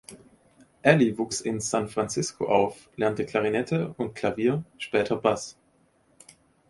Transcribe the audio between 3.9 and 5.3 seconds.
und Klavier, später